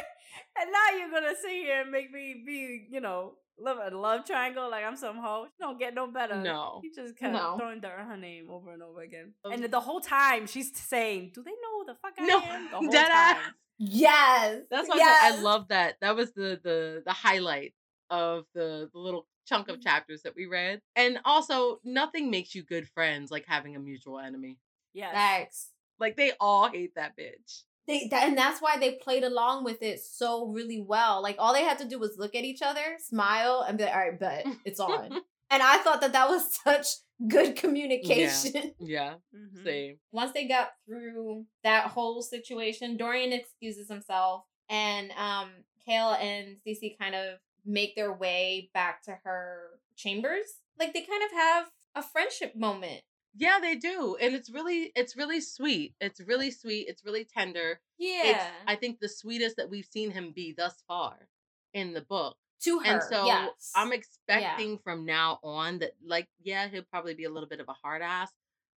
[0.62, 4.24] and now you're gonna sit here and make me be, you know, love a love
[4.24, 5.46] triangle like I'm some hoe.
[5.46, 6.36] She don't get no better.
[6.36, 6.80] No.
[6.82, 7.56] He just kept No.
[7.58, 9.34] throwing dirt on her name over and over again.
[9.44, 12.70] And the whole time she's saying, Do they know who the fuck I No, am?
[12.70, 13.36] The whole dead time.
[13.36, 13.52] ass.
[13.78, 14.62] Yes.
[14.70, 15.22] That's why I yes.
[15.34, 15.96] said I love that.
[16.00, 17.74] That was the the the highlight
[18.10, 19.82] of the, the little chunk of mm-hmm.
[19.82, 20.80] chapters that we read.
[20.94, 24.58] And also, nothing makes you good friends like having a mutual enemy.
[24.94, 25.14] Yes.
[25.14, 25.68] Facts.
[25.98, 27.62] Like they all hate that bitch.
[27.86, 31.22] They that, and that's why they played along with it so really well.
[31.22, 33.92] Like all they had to do was look at each other, smile, and be like,
[33.94, 35.12] "All right, but it's on."
[35.50, 36.86] and I thought that that was such
[37.28, 38.72] good communication.
[38.78, 39.64] Yeah, Mhm.
[39.64, 39.98] same.
[40.12, 45.50] Once they got through that whole situation, Dorian excuses himself, and um,
[45.88, 50.46] Chaol and Cece kind of make their way back to her chambers.
[50.78, 53.02] Like they kind of have a friendship moment.
[53.34, 54.16] Yeah, they do.
[54.20, 55.94] And it's really it's really sweet.
[56.00, 56.86] It's really sweet.
[56.88, 57.80] It's really tender.
[57.98, 61.28] Yeah, It's I think the sweetest that we've seen him be thus far
[61.72, 62.36] in the book.
[62.64, 62.84] to her.
[62.94, 63.72] And so yes.
[63.74, 67.68] I'm expecting from now on that like yeah, he'll probably be a little bit of
[67.68, 68.30] a hard ass,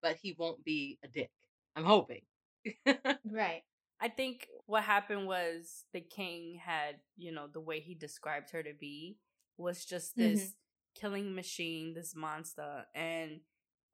[0.02, 1.30] but he won't be a dick.
[1.74, 2.22] I'm hoping.
[3.24, 3.62] right.
[4.00, 8.62] I think what happened was the king had, you know, the way he described her
[8.62, 9.16] to be
[9.56, 10.34] was just Mhm.
[10.34, 10.54] this
[10.94, 12.84] killing machine, this monster.
[12.94, 13.40] And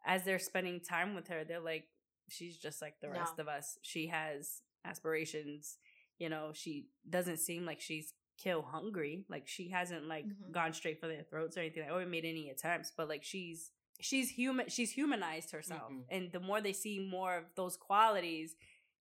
[0.06, 1.84] as they're spending time with her, they're like,
[2.28, 3.42] she's just like the rest No.
[3.42, 3.78] of us.
[3.82, 5.78] She has aspirations.
[6.18, 9.24] You know, she doesn't seem like she's kill hungry.
[9.28, 10.52] Like she hasn't like Mhm.
[10.52, 12.90] gone straight for their throats or anything, Like, or made any attempts.
[12.96, 14.68] But like she's she's human.
[14.68, 16.04] She's humanized herself, Mhm.
[16.08, 18.54] and the more they see more of those qualities,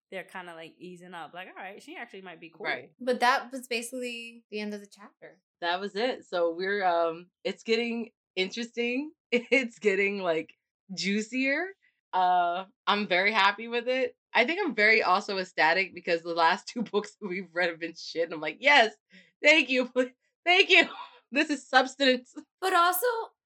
[0.10, 1.33] they're kind of like easing up.
[1.36, 2.65] Like, all right, she actually might be cool.
[2.65, 2.91] Right.
[2.99, 5.39] But that was basically the end of the chapter.
[5.60, 6.23] that was it.
[6.25, 9.12] So we're um it's getting interesting.
[9.51, 10.55] It's getting like
[10.93, 11.65] juicier.
[12.13, 14.15] Uh I'm very happy with it.
[14.34, 17.93] I think I'm very also ecstatic because the last two books we've read have been
[17.97, 18.23] shit.
[18.26, 18.93] And I'm like, yes,
[19.43, 19.89] thank you.
[20.45, 20.84] Thank you.
[21.30, 22.34] This is substance.
[22.62, 23.06] But also,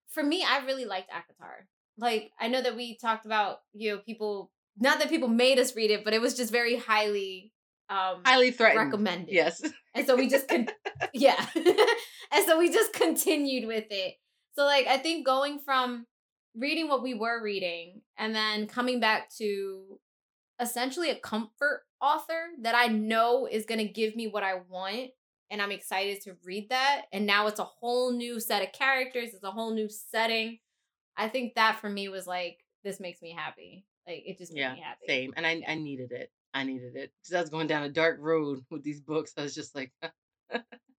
[0.09, 1.65] for me, I really liked ACOTAR.
[1.97, 5.75] Like, I know that we talked about, you know, people, not that people made us
[5.75, 7.51] read it, but it was just very highly
[7.89, 8.85] um Highly threatened.
[8.85, 9.33] recommended.
[9.33, 9.63] Yes.
[9.95, 10.67] And so we just con-
[11.15, 11.43] yeah.
[12.31, 14.13] and so we just continued with it.
[14.55, 16.05] So like I think going from
[16.55, 19.99] reading what we were reading and then coming back to
[20.59, 25.11] essentially a comfort author that I know is going to give me what I want
[25.49, 29.33] and I'm excited to read that and now it's a whole new set of characters,
[29.33, 30.59] it's a whole new setting.
[31.17, 33.85] I think that for me was like this makes me happy.
[34.07, 34.73] Like it just made Yeah.
[34.73, 35.05] me happy.
[35.07, 35.33] Same.
[35.37, 36.31] And I I needed it.
[36.53, 37.11] I needed it.
[37.21, 39.33] Because I was going down a dark road with these books.
[39.37, 39.91] I was just like,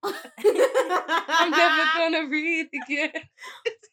[0.04, 3.12] I'm never gonna read again.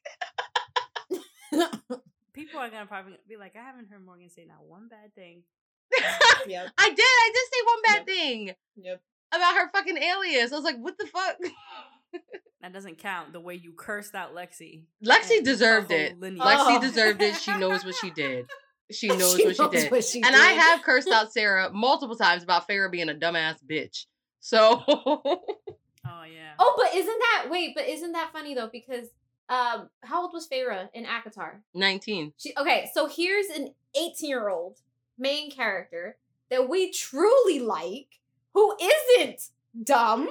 [2.50, 5.44] People are gonna probably be like, I haven't heard Morgan say not one bad thing.
[6.48, 6.68] Yep.
[6.78, 7.00] I did.
[7.00, 8.06] I did say one bad Yep.
[8.08, 9.02] thing Yep.
[9.34, 10.52] about her fucking alias.
[10.52, 11.38] I was like, what the fuck?
[12.62, 13.32] That doesn't count.
[13.32, 14.82] The way you cursed out Lexi.
[15.06, 16.20] Lexi and deserved it.
[16.20, 16.42] lineage.
[16.44, 16.82] Lexi Oh.
[16.82, 17.36] deserved it.
[17.38, 18.48] She knows what she did.
[18.92, 19.92] She knows She what she knows did.
[19.92, 23.58] what she and I have cursed out Sarah multiple times about Feyre being a dumbass
[23.66, 24.08] bitch.
[24.42, 26.54] So Oh yeah.
[26.60, 27.76] Oh, but isn't that wait?
[27.76, 28.70] But isn't that funny though?
[28.72, 29.08] Because
[29.50, 31.62] um, how old was Feyre in ACOTAR?
[31.74, 32.34] 19.
[32.38, 32.90] She okay.
[32.94, 34.78] So here's an 18 year old
[35.18, 36.18] main character
[36.50, 38.20] that we truly like,
[38.54, 39.50] who isn't
[39.84, 40.30] dumb,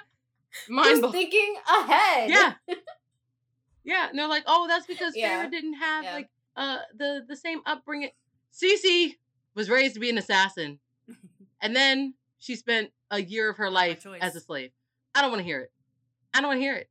[0.68, 2.30] Mind thinking ahead.
[2.30, 2.52] Yeah.
[3.84, 4.08] Yeah.
[4.08, 5.44] And they're like, oh, that's because Yeah.
[5.46, 6.14] Feyre didn't have Yeah.
[6.14, 8.10] like uh the the same upbringing.
[8.52, 9.14] Cece
[9.54, 10.80] was raised to be an assassin.
[11.62, 14.72] And then she spent a year of her life as a slave.
[15.14, 15.72] I don't want to hear it.
[16.34, 16.90] I don't want to hear it.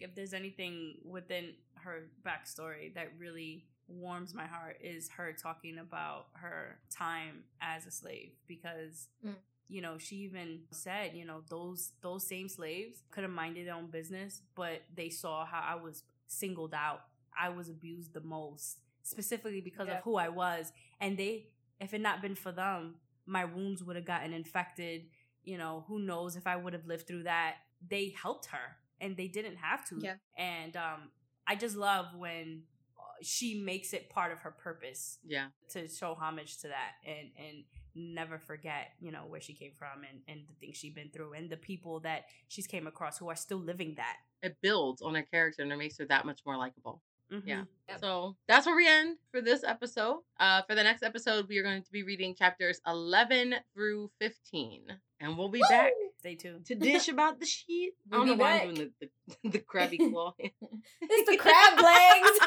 [0.00, 6.26] If there's anything within her backstory that really warms my heart is her talking about
[6.34, 9.34] her time as a slave because Mm.
[9.68, 13.74] you know she even said you know those those same slaves could have minded their
[13.74, 17.02] own business but they saw how I was singled out.
[17.38, 19.98] I was abused the most specifically because Yeah.
[19.98, 20.72] of who I was.
[21.00, 25.10] And they if it not been for them my wounds would have gotten infected.
[25.44, 27.58] You know who knows if I would have lived through that.
[27.86, 30.14] They helped her and they didn't have to Yeah.
[30.36, 31.10] and um
[31.46, 32.62] I just love when
[32.98, 35.48] uh, she makes it part of her purpose Yeah.
[35.70, 37.64] to show homage to that and and
[37.98, 41.32] never forget you know where she came from and and the things she's been through
[41.32, 45.14] and the people that she's came across who are still living that It builds on
[45.14, 47.02] her character and it makes her that much more likable.
[47.32, 47.42] Mhm.
[47.46, 47.64] Yeah.
[47.88, 48.00] Yep.
[48.00, 50.22] So that's where we end for this episode.
[50.38, 54.86] Uh, for the next episode, we are going to be reading chapters 11 through 15.
[55.18, 55.90] And we'll be back
[56.26, 57.94] stay tuned to dish about the shit.
[58.10, 58.60] I We'll don't know be why.
[58.60, 59.08] I'm doing the,
[59.42, 60.34] the, the crabby claw.
[60.38, 62.38] It's the crab legs.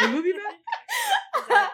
[0.00, 0.54] and we'll be back.
[1.42, 1.72] Is that-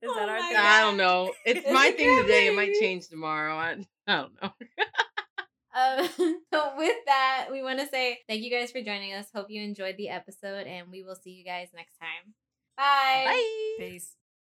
[0.00, 0.56] is Oh that our thing?
[0.56, 1.32] I don't know.
[1.44, 2.46] It's It's my thing today.
[2.46, 3.54] It might change tomorrow.
[3.56, 4.50] I, I don't know.
[5.74, 6.08] Um,
[6.52, 9.26] so with that, we want to say thank you guys for joining us.
[9.34, 12.34] Hope you enjoyed the episode, and we will see you guys next time.
[12.76, 13.24] Bye.
[13.26, 13.74] Bye.
[13.78, 14.14] peace